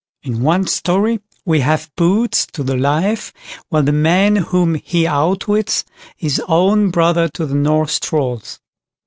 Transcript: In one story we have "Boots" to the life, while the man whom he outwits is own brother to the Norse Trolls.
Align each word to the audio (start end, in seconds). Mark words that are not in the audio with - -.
In 0.23 0.41
one 0.41 0.65
story 0.65 1.19
we 1.45 1.59
have 1.59 1.91
"Boots" 1.95 2.47
to 2.53 2.63
the 2.63 2.75
life, 2.75 3.31
while 3.69 3.83
the 3.83 3.91
man 3.91 4.35
whom 4.37 4.73
he 4.73 5.05
outwits 5.05 5.83
is 6.17 6.41
own 6.47 6.89
brother 6.89 7.29
to 7.29 7.45
the 7.45 7.53
Norse 7.53 7.99
Trolls. 7.99 8.59